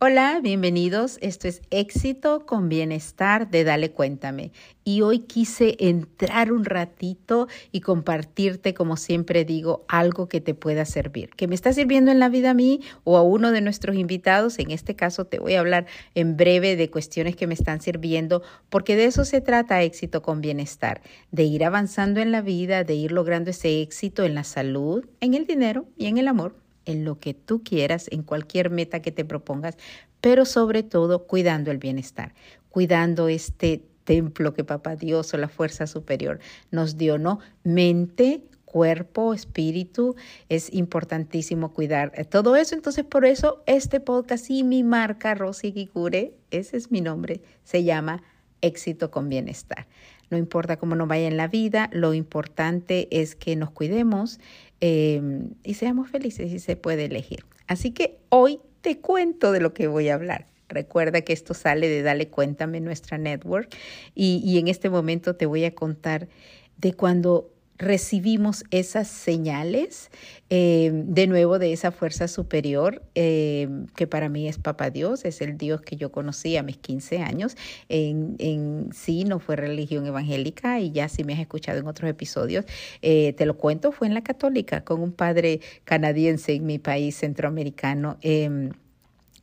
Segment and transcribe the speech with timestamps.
[0.00, 1.18] Hola, bienvenidos.
[1.22, 4.52] Esto es Éxito con Bienestar de Dale Cuéntame.
[4.84, 10.84] Y hoy quise entrar un ratito y compartirte, como siempre digo, algo que te pueda
[10.84, 13.96] servir, que me está sirviendo en la vida a mí o a uno de nuestros
[13.96, 14.60] invitados.
[14.60, 18.44] En este caso te voy a hablar en breve de cuestiones que me están sirviendo,
[18.68, 22.94] porque de eso se trata Éxito con Bienestar, de ir avanzando en la vida, de
[22.94, 27.04] ir logrando ese éxito en la salud, en el dinero y en el amor en
[27.04, 29.76] lo que tú quieras, en cualquier meta que te propongas,
[30.20, 32.34] pero sobre todo cuidando el bienestar,
[32.70, 37.40] cuidando este templo que Papá Dios o la fuerza superior nos dio, ¿no?
[37.62, 40.16] Mente, cuerpo, espíritu,
[40.48, 42.74] es importantísimo cuidar todo eso.
[42.74, 47.84] Entonces, por eso este podcast y mi marca, Rosy Gigure, ese es mi nombre, se
[47.84, 48.22] llama
[48.62, 49.86] Éxito con Bienestar.
[50.30, 54.40] No importa cómo nos vaya en la vida, lo importante es que nos cuidemos
[54.80, 57.44] em, y seamos felices y se puede elegir.
[57.66, 60.46] Así que hoy te cuento de lo que voy a hablar.
[60.68, 63.74] Recuerda que esto sale de Dale Cuéntame, nuestra network,
[64.14, 66.28] y, y en este momento te voy a contar
[66.76, 70.10] de cuando recibimos esas señales
[70.50, 75.40] eh, de nuevo de esa fuerza superior eh, que para mí es Papá Dios, es
[75.40, 77.56] el Dios que yo conocí a mis 15 años.
[77.88, 82.64] En, sí no fue religión evangélica y ya si me has escuchado en otros episodios,
[83.02, 87.16] eh, te lo cuento, fue en la católica con un padre canadiense en mi país
[87.16, 88.18] centroamericano.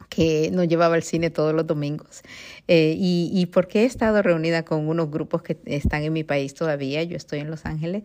[0.09, 2.21] Que nos llevaba al cine todos los domingos.
[2.67, 6.53] Eh, y, y, porque he estado reunida con unos grupos que están en mi país
[6.53, 8.03] todavía, yo estoy en Los Ángeles,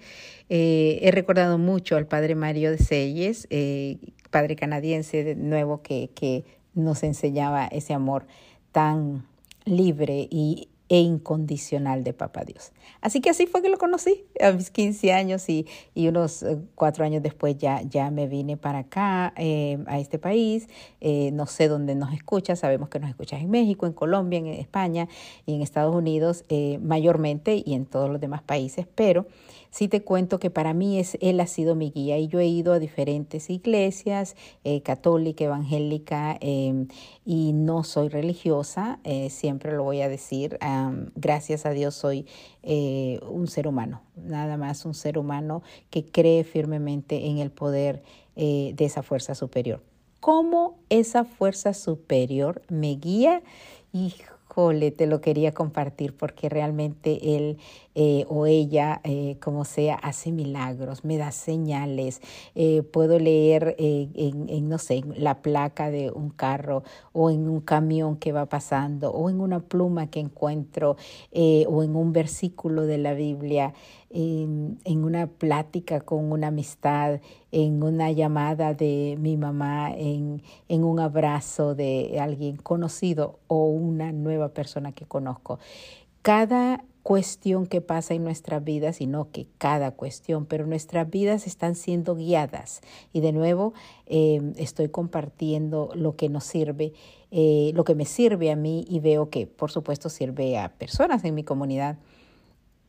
[0.49, 3.99] eh, he recordado mucho al padre Mario de Selles, eh,
[4.31, 8.27] padre canadiense de nuevo, que, que nos enseñaba ese amor
[8.73, 9.27] tan
[9.65, 12.73] libre y e incondicional de Papá Dios.
[13.01, 15.65] Así que así fue que lo conocí a mis 15 años y,
[15.95, 20.19] y unos eh, cuatro años después ya, ya me vine para acá, eh, a este
[20.19, 20.69] país.
[21.01, 24.49] Eh, no sé dónde nos escuchas, sabemos que nos escuchas en México, en Colombia, en
[24.49, 25.09] España
[25.47, 26.45] y en Estados Unidos
[26.81, 29.27] mayormente y en todos los demás países, pero
[29.71, 32.47] sí te cuento que para mí es, él ha sido mi guía y yo he
[32.47, 34.35] ido a diferentes iglesias,
[34.83, 40.59] católica, evangélica, y no soy religiosa, siempre lo voy a decir,
[41.15, 42.27] gracias a Dios soy
[42.63, 48.03] eh, un ser humano, nada más un ser humano que cree firmemente en el poder
[48.37, 49.83] de esa fuerza superior.
[50.21, 53.43] ¿Cómo esa fuerza superior me guía?
[54.53, 57.59] Jole, te lo quería compartir porque realmente él
[57.95, 62.21] eh, o ella, eh, como sea, hace milagros, me da señales.
[62.55, 67.61] Eh, puedo leer en, no sé, en la placa de un carro o en un
[67.61, 70.97] camión que va pasando o en una pluma que encuentro
[71.33, 73.73] o en un versículo de la Biblia
[74.11, 77.21] en, en, una plática con una amistad,
[77.53, 84.13] en una llamada de mi mamá, en, en un abrazo de alguien conocido o una
[84.13, 85.59] nueva persona que conozco.
[86.23, 91.75] Cada cuestión que pasa en nuestras vidas, sino que cada cuestión, pero nuestras vidas están
[91.75, 92.83] siendo guiadas.
[93.13, 93.73] Y de nuevo,
[94.07, 96.93] em, estoy compartiendo lo que nos sirve,
[97.31, 101.25] eh, lo que me sirve a mí y veo que, por supuesto, sirve a personas
[101.25, 101.97] en mi comunidad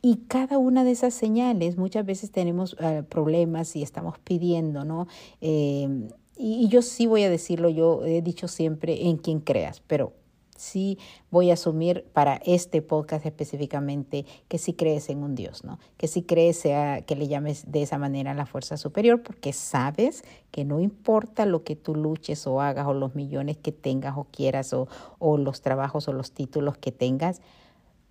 [0.01, 5.07] y cada una de esas señales, muchas veces tenemos eh, problemas y estamos pidiendo, ¿no?
[5.41, 10.13] Eh, y, yo sí voy a decirlo, yo he dicho siempre en quien creas, pero
[10.57, 10.97] sí
[11.29, 15.77] voy a asumir para este podcast específicamente que sí crees en un Dios, ¿no?
[15.97, 20.65] Que sí crees que le llames de esa manera la fuerza superior, porque sabes que
[20.65, 24.73] no importa lo que tú luches o hagas o los millones que tengas o quieras
[24.73, 24.87] o,
[25.19, 27.41] o los trabajos o los títulos que tengas,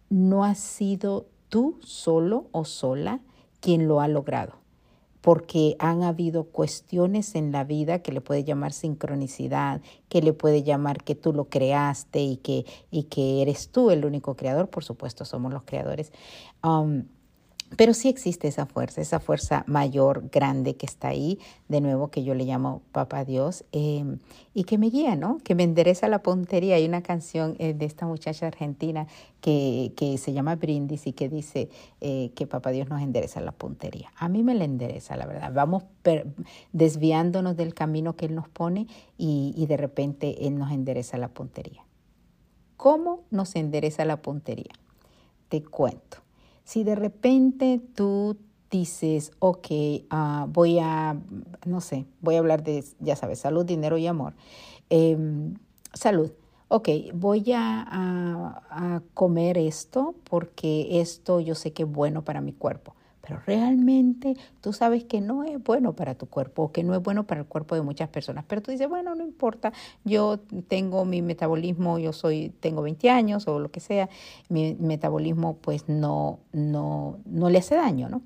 [0.09, 3.21] no has sido tú solo o sola
[3.61, 4.59] quien lo ha logrado.
[5.21, 10.63] porque han habido cuestiones en la vida que le puede llamar sincronicidad, que le puede
[10.63, 14.83] llamar que tú lo creaste y que, y que eres tú el único creador, por
[14.83, 16.11] supuesto somos los creadores.
[16.65, 17.05] Um,
[17.77, 21.39] pero sí existe esa fuerza, esa fuerza mayor, grande que está ahí,
[21.69, 24.19] de nuevo que yo le llamo Papá Dios, em,
[24.55, 25.39] y que me guía, ¿no?
[25.45, 26.77] Que me endereza la puntería.
[26.77, 29.07] Hay una canción eh, de esta muchacha argentina
[29.41, 31.71] que, se llama Brindis y que dice
[32.01, 34.13] eh, que Papá Dios nos endereza la puntería.
[34.17, 35.53] A mí me la endereza, la verdad.
[35.55, 35.85] Vamos
[36.73, 41.29] desviándonos del camino que Él nos pone y, y de repente Él nos endereza la
[41.29, 41.85] puntería.
[42.77, 44.73] ¿Cómo nos endereza la puntería?
[45.49, 46.19] Te cuento.
[46.71, 48.37] Si de repente tú
[48.71, 49.67] dices, ok,
[50.13, 51.19] uh, voy a,
[51.67, 54.35] no sé, voy a hablar de, ya sabes, salud, dinero y amor.
[54.89, 55.19] Eh,
[55.93, 56.31] salud.
[56.69, 62.53] Ok, voy a, a, comer esto porque esto yo sé que es bueno para mi
[62.53, 66.95] cuerpo pero realmente tú sabes que no es bueno para tu cuerpo o que no
[66.95, 68.45] es bueno para el cuerpo de muchas personas.
[68.49, 69.73] Pero tú dices, bueno, no importa,
[70.05, 74.09] yo tengo mi metabolismo, yo soy, tengo 20 años o lo que sea,
[74.49, 78.23] mi metabolismo pues no, no, no le hace daño, ¿no?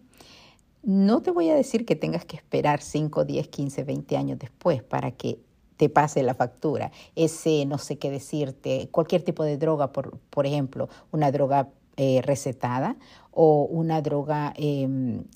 [0.82, 4.82] No te voy a decir que tengas que esperar 5, 10, 15, 20 años después
[4.82, 5.38] para que
[5.76, 6.92] te pase la factura.
[7.16, 12.20] Ese, no sé qué decirte, cualquier tipo de droga, por, por ejemplo, una droga eh,
[12.22, 12.96] recetada
[13.30, 14.88] o una droga, eh,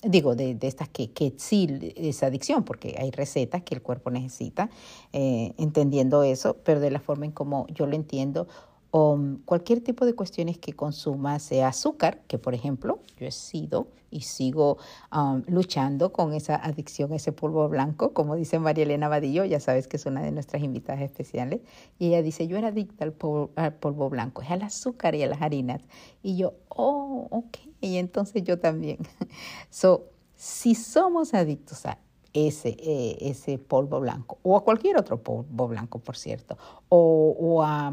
[0.03, 4.11] digo, de, de, estas que, que sí es adicción, porque hay recetas que el cuerpo
[4.11, 4.71] necesita,
[5.13, 8.47] eh, entendiendo eso, pero de la forma en como yo lo entiendo,
[8.91, 13.89] o cualquier tipo de cuestiones que consuma, sea azúcar, que por ejemplo yo he sido
[14.11, 14.79] y sigo
[15.15, 19.87] um, luchando con esa adicción, ese polvo blanco, como dice María Elena Vadillo, ya sabes
[19.87, 21.61] que es una de nuestras invitadas especiales,
[21.99, 25.43] y ella dice, yo era adicta al polvo, blanco, es al azúcar y a las
[25.43, 25.83] harinas,
[26.23, 28.99] y yo, oh, ok, y entonces yo también.
[29.71, 31.99] so, si somos adictos a
[32.33, 36.57] ese, eh, ese polvo blanco, o a cualquier otro polvo blanco, por cierto,
[36.89, 37.93] o, o a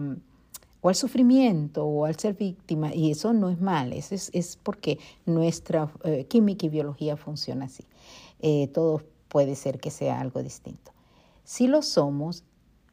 [0.85, 4.55] o al sufrimiento o al ser víctima, y eso no es mal, eso es, es
[4.55, 7.85] porque nuestra eh, química y biología funciona así.
[8.39, 10.91] Eh, todo puede ser que sea algo distinto.
[11.43, 12.43] Si lo somos,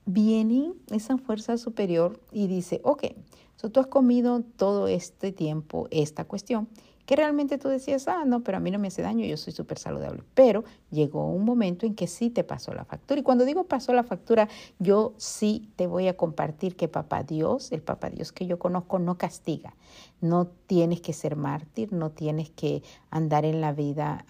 [0.06, 3.09] viene esa fuerza superior y dice, ok,
[3.56, 6.69] so tú has comido todo este tiempo esta cuestión
[7.06, 9.52] que realmente tú decías, ah, no, pero a mí no me hace daño, yo soy
[9.52, 10.22] súper saludable.
[10.34, 13.20] Pero llegó un momento en que sí te pasó la factura.
[13.20, 17.72] Y cuando digo pasó la factura, yo sí te voy a compartir que Papá Dios,
[17.72, 19.75] el Papá Dios que yo conozco, no castiga.
[20.20, 24.25] No tienes que ser mártir, no tienes que andar en la vida.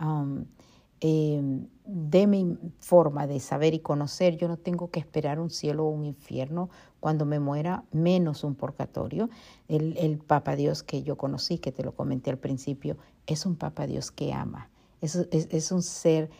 [1.04, 5.84] Em, de mi forma de saber y conocer, yo no tengo que esperar un cielo
[5.84, 6.70] o un infierno
[7.00, 9.28] cuando me muera, menos un purgatorio.
[9.66, 13.56] El, el Papa Dios que yo conocí, que te lo comenté al principio, es un
[13.56, 14.70] Papa Dios que ama.
[15.00, 16.30] Es, es, un ser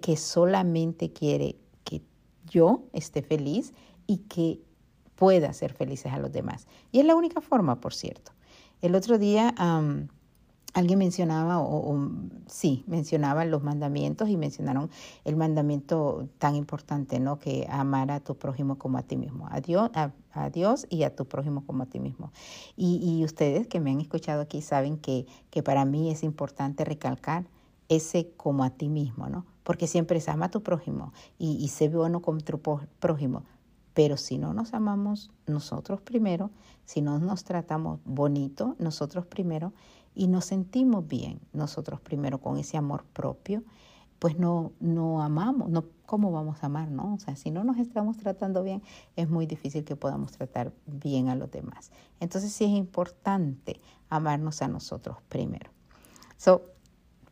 [0.00, 1.54] que solamente quiere
[1.84, 2.02] que
[2.48, 3.72] yo esté feliz
[4.08, 4.60] y que
[5.14, 6.66] pueda ser felices a los demás.
[6.90, 8.32] Y es la única forma, por cierto.
[8.82, 9.54] El otro día...
[10.72, 12.10] alguien mencionaba, o,
[12.46, 14.90] sí, mencionaban los mandamientos y mencionaron
[15.24, 17.38] el mandamiento tan importante, ¿no?
[17.38, 21.14] Que amar a tu prójimo como a ti mismo, a Dios, a, Dios y a
[21.14, 22.32] tu prójimo como a ti mismo.
[22.76, 26.84] Y, y, ustedes que me han escuchado aquí saben que, que para mí es importante
[26.84, 27.44] recalcar
[27.88, 29.44] ese como a ti mismo, ¿no?
[29.64, 33.42] Porque siempre es ama a tu prójimo y, y sé bueno con tu prójimo.
[33.92, 36.50] Pero si no nos amamos nosotros primero,
[36.84, 39.72] si no nos tratamos bonito nosotros primero,
[40.14, 43.62] y nos sentimos bien nosotros primero con ese amor propio,
[44.18, 46.90] pues no, no amamos, no, ¿cómo vamos a amar?
[46.90, 47.14] No?
[47.14, 48.82] O sea, si no nos estamos tratando bien,
[49.16, 51.90] es muy difícil que podamos tratar bien a los demás.
[52.20, 55.70] Entonces sí es importante amarnos a nosotros primero.
[56.36, 56.62] So,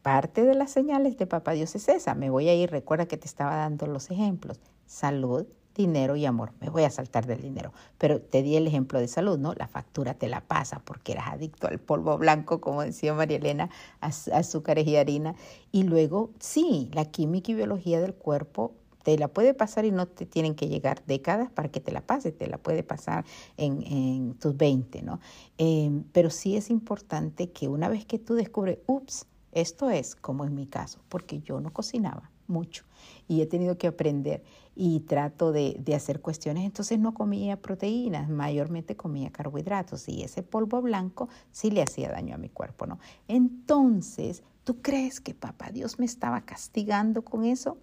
[0.01, 2.15] parte de las señales de Papá Dios es esa.
[2.15, 4.59] Me voy a ir, recuerda que te estaba dando los ejemplos.
[4.87, 5.47] Salud,
[5.79, 6.53] dinero y amor.
[6.61, 9.55] Me voy a saltar del dinero, pero te di el ejemplo de salud, ¿no?
[9.55, 13.71] La factura te la pasa porque eras adicto al polvo blanco, como decía María Elena,
[14.01, 15.37] azúcares y harina.
[15.73, 20.07] Y luego, sí, la química y biología del cuerpo te la puede pasar y no
[20.07, 23.25] te tienen que llegar décadas para que te la pase, te la puede pasar
[23.57, 25.21] en, en tus 20, ¿no?
[25.59, 30.45] Em, pero sí es importante que una vez que tú descubres, ups, esto es como
[30.45, 32.85] en mi caso, porque yo no cocinaba mucho
[33.29, 34.43] y he tenido que aprender
[34.81, 40.45] y trato de, de, hacer cuestiones, entonces no comía proteínas, mayormente comía carbohidratos y ese
[40.45, 43.01] polvo blanco sí le hacía daño a mi cuerpo, ¿no?
[43.27, 47.77] Entonces, ¿tú crees que papá Dios me estaba castigando con eso?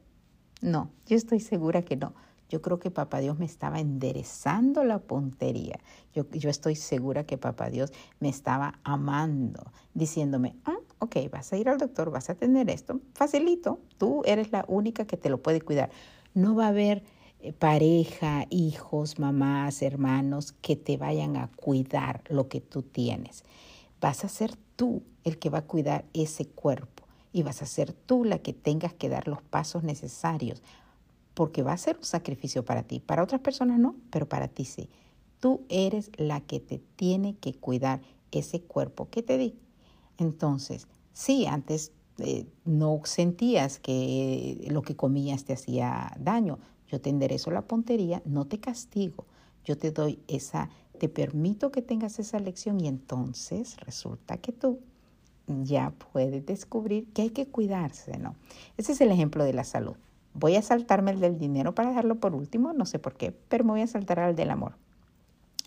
[0.61, 2.13] No, yo estoy segura que no.
[2.47, 5.79] Yo creo que papá Dios me estaba enderezando la puntería.
[6.13, 11.57] Yo, yo estoy segura que papá Dios me estaba amando, diciéndome, ah, ok, vas a
[11.57, 15.41] ir al doctor, vas a tener esto, facilito, tú eres la única que te lo
[15.41, 15.89] puede cuidar.
[16.35, 17.01] No va a haber
[17.39, 23.45] eh, pareja, hijos, mamás, hermanos que te vayan a cuidar lo que tú tienes.
[24.01, 27.93] Vas a ser tú el que va a cuidar ese cuerpo y vas a ser
[27.93, 30.61] tú la que tengas que dar los pasos necesarios
[31.33, 32.99] porque va a ser un sacrificio para ti.
[32.99, 34.89] Para otras personas no, pero para ti sí.
[35.39, 38.01] Tú eres la que te tiene que cuidar
[38.33, 39.55] ese cuerpo que te di.
[40.17, 46.59] Entonces, sí, antes eh, no sentías que lo que comías te hacía daño.
[46.87, 49.25] Yo te enderezo la puntería, no te castigo.
[49.65, 50.69] Yo te doy esa,
[50.99, 54.79] te permito que tengas esa lección y entonces resulta que tú
[55.47, 58.35] ya puedes descubrir que hay que cuidarse, ¿no?
[58.77, 59.95] Ese es el ejemplo de la salud.
[60.33, 63.63] Voy a saltarme el del dinero para dejarlo por último, no sé por qué, pero
[63.63, 64.73] me voy a saltar al del amor.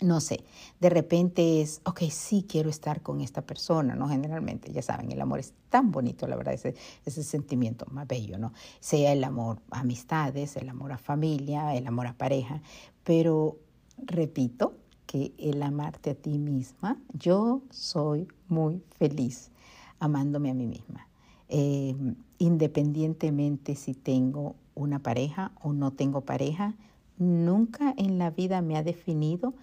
[0.00, 0.45] No sé,
[0.78, 4.09] de repente es, ok, sí quiero estar con esta persona, ¿no?
[4.09, 8.38] Generalmente, ya saben, el amor es tan bonito, la verdad, ese, ese sentimiento más bello,
[8.38, 8.52] ¿no?
[8.78, 12.62] Sea el amor a amistades, el amor a familia, el amor a pareja,
[13.02, 13.59] pero
[13.97, 14.76] repito
[15.07, 19.50] que el amarte a ti misma, yo soy muy feliz
[19.99, 21.09] amándome a mí misma.
[21.49, 21.97] Eh,
[22.38, 26.75] independientemente si tengo una pareja o no tengo pareja,
[27.17, 29.55] nunca en la vida me ha definido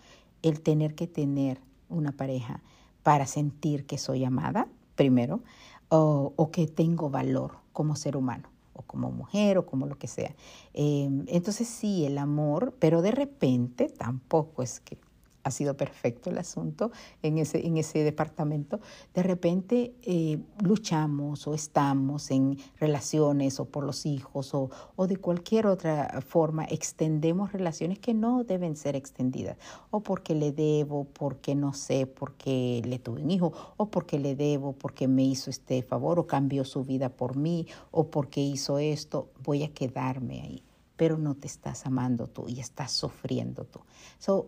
[0.50, 1.60] el tener que tener
[1.90, 2.62] una pareja
[3.04, 5.42] para sentir que soy amada, primero,
[5.90, 10.36] o, que tengo valor como ser humano, o como mujer, o como lo que sea.
[10.74, 14.98] Eh, entonces sí, el amor, pero de repente tampoco es que
[15.46, 18.80] ha sido perfecto el asunto en ese, en ese departamento,
[19.14, 25.18] de repente eh, luchamos o estamos en relaciones o por los hijos o, o, de
[25.18, 29.58] cualquier otra forma extendemos relaciones que no deben ser extendidas,
[29.92, 34.36] o porque le debo, porque no sé, porque le tuve un hijo, o porque le
[34.36, 38.80] debo, porque me hizo este favor o cambió su vida por mí, o porque hizo
[38.80, 40.64] esto, voy a quedarme ahí.
[40.96, 43.82] Pero no te estás amando tú y estás sufriendo tú.
[44.18, 44.48] So,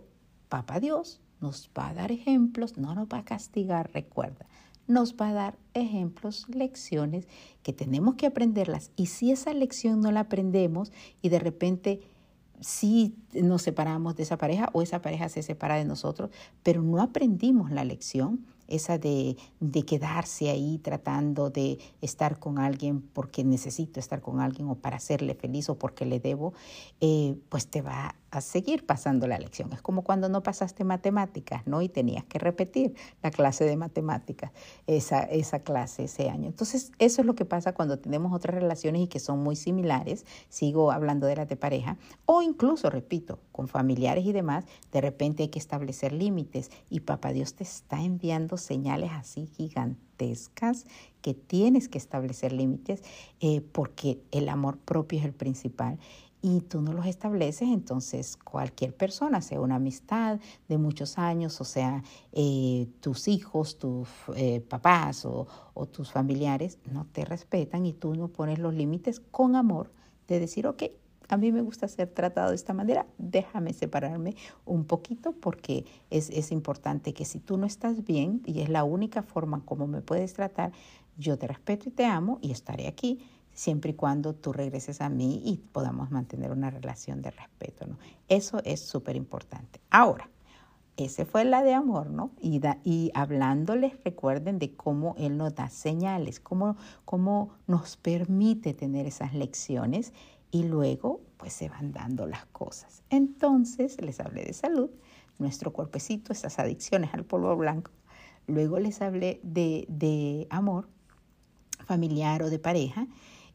[0.50, 4.48] Papá Dios nos va a dar ejemplos, no nos va a castigar, recuerda,
[4.88, 7.28] nos va a dar ejemplos, lecciones
[7.62, 8.92] que tenemos que aprenderlas.
[8.96, 12.02] Y si esa lección no la aprendemos y de repente
[12.60, 16.32] sí nos separamos de esa pareja o esa pareja se separa de nosotros,
[16.64, 23.02] pero no aprendimos la lección, esa de, de, quedarse ahí tratando de estar con alguien
[23.02, 26.54] porque necesito estar con alguien o para hacerle feliz o porque le debo,
[27.00, 29.72] eh, pues te va a seguir pasando la lección.
[29.74, 31.82] Es como cuando no pasaste matemáticas, ¿no?
[31.82, 34.52] Y tenías que repetir la clase de matemáticas,
[34.86, 36.48] esa, esa clase ese año.
[36.48, 40.26] Entonces, eso es lo que pasa cuando tenemos otras relaciones y que son muy similares,
[40.50, 45.44] sigo hablando de las de pareja, o incluso, repito, con familiares y demás, de repente
[45.44, 50.86] hay que establecer límites y papá Dios te está enviando señales así gigantescas
[51.22, 53.04] que tienes que establecer límites
[53.40, 56.00] eh, porque el amor propio es el principal
[56.48, 60.40] y tú no los estableces, entonces cualquier persona, sea una amistad
[60.70, 66.78] de muchos años, o sea, eh, tus hijos, tus eh, papás o, o, tus familiares,
[66.92, 69.92] no te respetan y tú no pones los límites con amor
[70.30, 70.84] de decir, ok,
[71.28, 74.36] a mí me gusta ser tratado de esta manera, déjame separarme
[74.66, 78.86] un poquito porque es, es importante que si tú no estás bien y es la
[78.86, 80.72] única forma como me puedes tratar,
[81.18, 83.20] yo te respeto y te amo y estaré aquí
[83.58, 87.98] siempre y cuando tú regreses a mí y podamos mantener una relación de respeto, ¿no?
[88.30, 89.82] Eso es súper importante.
[89.90, 90.30] Ahora,
[90.96, 92.30] ese fue la de amor, ¿no?
[92.40, 99.08] Y, y hablándoles, recuerden de cómo Él nos da señales, cómo, cómo nos permite tener
[99.08, 100.14] esas lecciones
[100.52, 103.02] y luego pues se van dando las cosas.
[103.10, 104.92] Entonces les hablé de salud,
[105.40, 107.90] nuestro cuerpecito, esas adicciones al polvo blanco.
[108.46, 110.88] Luego les hablé de, de amor
[111.88, 113.08] familiar o de pareja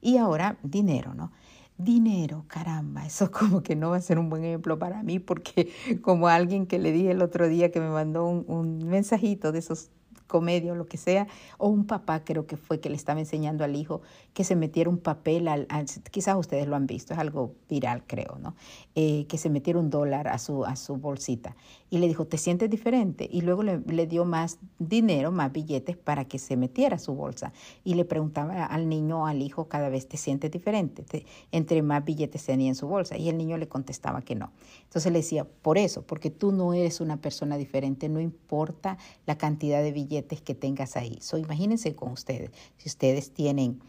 [0.02, 1.32] y ahora dinero, ¿no?
[1.78, 5.72] Dinero, caramba, eso como que no va a ser un buen ejemplo para mí porque
[6.02, 9.60] como alguien que le dije el otro día que me mandó un, un mensajito de
[9.60, 9.90] esos
[10.26, 11.26] comedia o lo que sea,
[11.58, 14.02] o un papá creo que fue que le estaba enseñando al hijo
[14.32, 15.66] que se metiera un papel, al,
[16.10, 18.54] quizás ustedes lo han visto, es algo viral creo, ¿no?
[18.94, 21.56] Eh, que se metiera un dólar a su, a su bolsita
[21.90, 23.28] y le dijo, ¿te sientes diferente?
[23.30, 27.52] Y luego le, dio más dinero, más billetes para que se metiera a su bolsa
[27.84, 31.04] y le preguntaba al niño al hijo cada vez, ¿te sientes diferente?
[31.50, 34.52] entre más billetes tenía en su bolsa y el niño le contestaba que no.
[34.84, 39.36] Entonces le decía, por eso, porque tú no eres una persona diferente, no importa la
[39.36, 41.18] cantidad de billetes que tengas ahí.
[41.20, 43.80] So, imagínense con ustedes, si ustedes tienen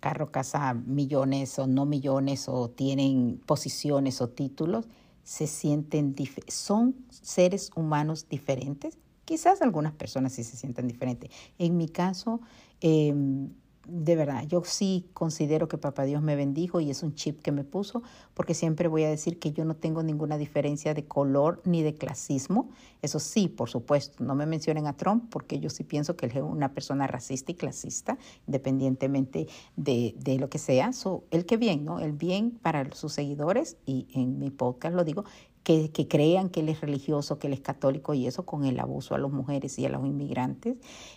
[0.00, 4.86] carro, casa, millones o no millones, o tienen posiciones o títulos,
[5.24, 6.14] se sienten,
[6.48, 11.30] son seres humanos diferentes, Quizás algunas personas sí se sientan diferentes.
[11.58, 12.40] En mi caso,
[12.80, 13.50] em,
[13.88, 17.52] de verdad, yo sí considero que Papá Dios me bendijo y es un chip que
[17.52, 18.02] me puso,
[18.34, 21.94] porque siempre voy a decir que yo no tengo ninguna diferencia de color ni de
[21.94, 22.70] clasismo.
[23.02, 26.32] Eso sí, por supuesto, no me mencionen a Trump, porque yo sí pienso que él
[26.34, 30.92] es una persona racista y clasista, independientemente de, de lo que sea.
[30.92, 32.00] So, el que bien, ¿no?
[32.00, 35.24] El bien para sus seguidores, y en mi podcast lo digo,
[35.62, 38.78] que, que, crean que él es religioso, que él es católico y eso con el
[38.78, 40.76] abuso a las mujeres y a los inmigrantes.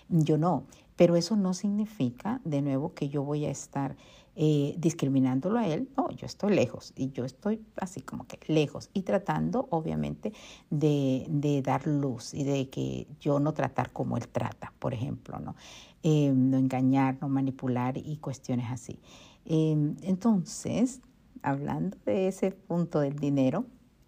[0.10, 0.66] Yo no.
[1.00, 3.96] Pero eso no significa, de nuevo, que yo voy a estar
[4.36, 5.88] eh, discriminándolo a él.
[5.96, 10.34] No, yo estoy lejos y yo estoy así como que lejos y tratando, obviamente,
[10.70, 15.56] de, dar luz y de que yo no tratar como él trata, por ejemplo, ¿no?
[16.04, 19.00] Eh, no engañar, no manipular y cuestiones así.
[19.46, 21.00] Eh, entonces,
[21.44, 23.64] hablando de ese punto del dinero,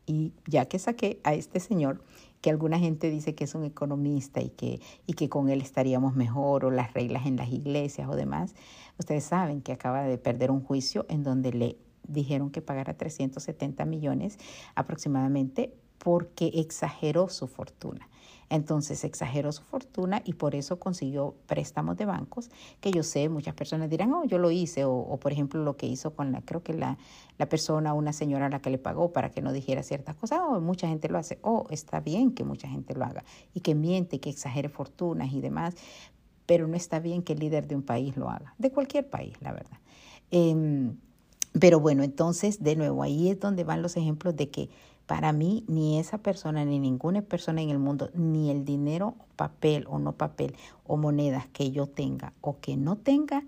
[0.06, 2.04] y ya que saqué a este señor,
[2.42, 6.16] que alguna gente dice que es un economista y que, y que con él estaríamos
[6.16, 8.56] mejor, o las reglas en las iglesias o demás.
[8.98, 13.86] Ustedes saben que acaba de perder un juicio en donde le dijeron que pagara 370
[13.86, 14.38] millones
[14.76, 18.10] aproximadamente porque exageró su fortuna.
[18.52, 23.54] Entonces exageró su fortuna y por eso consiguió préstamos de bancos, que yo sé, muchas
[23.54, 26.62] personas dirán, oh, yo lo hice, o, por ejemplo lo que hizo con la, creo
[26.62, 26.98] que la,
[27.38, 30.42] la persona, una señora a la que le pagó para que no dijera ciertas cosas,
[30.44, 33.74] oh, mucha gente lo hace, oh, está bien que mucha gente lo haga, y que
[33.74, 35.76] miente, que exagere fortunas y demás,
[36.46, 39.34] pero no está bien que el líder de un país lo haga, de cualquier país,
[39.40, 39.78] la verdad.
[40.30, 40.98] Em,
[41.58, 44.70] pero bueno, entonces, de nuevo, ahí es donde van los ejemplos de que
[45.12, 49.86] para mí, ni esa persona, ni ninguna persona en el mundo, ni el dinero, papel
[49.90, 53.44] o no papel, o monedas que yo tenga o que no tenga,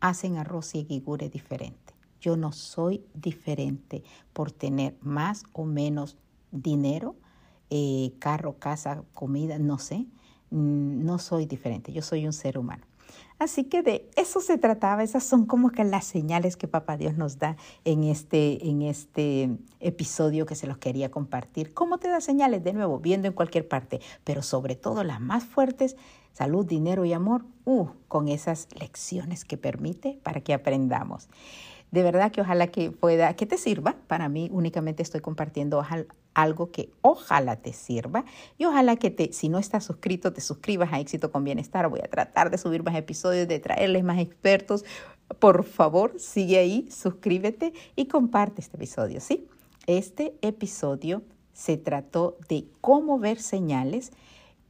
[0.00, 1.92] hacen a Rosy Guigure diferente.
[2.22, 6.16] Yo no soy diferente por tener más o menos
[6.52, 7.16] dinero,
[7.68, 10.06] eh, carro, casa, comida, no sé.
[10.48, 12.86] Mm, no soy diferente, yo soy un ser humano.
[13.44, 17.18] Así que de eso se trataba, esas son como que las señales que Papá Dios
[17.18, 21.74] nos da en este, en este episodio que se los quería compartir.
[21.74, 22.64] ¿Cómo te da señales?
[22.64, 25.94] De nuevo, viendo en cualquier parte, pero sobre todo las más fuertes,
[26.32, 31.28] salud, dinero y amor, uh, con esas lecciones que permite para que aprendamos.
[31.90, 33.94] De verdad que ojalá que pueda, que te sirva.
[34.06, 35.84] Para mí únicamente estoy compartiendo
[36.34, 38.24] algo que ojalá te sirva
[38.58, 41.88] y ojalá que te, si no estás suscrito, te suscribas a Éxito con Bienestar.
[41.88, 44.84] Voy a tratar de subir más episodios, de traerles más expertos.
[45.38, 49.48] Por favor, sigue ahí, suscríbete y comparte este episodio, ¿sí?
[49.86, 54.12] Este episodio se trató de cómo ver señales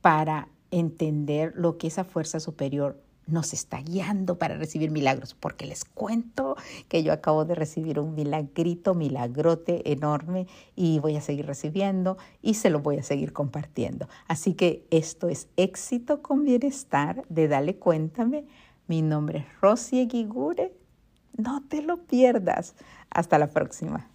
[0.00, 5.85] para entender lo que esa fuerza superior nos está guiando para recibir milagros, porque les
[5.85, 6.57] cuento
[6.89, 12.55] que yo acabo de recibir un milagrito, milagrote enorme y voy a seguir recibiendo y
[12.55, 14.09] se lo voy a seguir compartiendo.
[14.29, 18.45] Así que esto es éxito con bienestar de Dale Cuéntame.
[18.87, 20.73] Mi nombre es Rosy Guigure.
[21.37, 22.75] No te lo pierdas.
[23.11, 24.09] Hasta la próxima.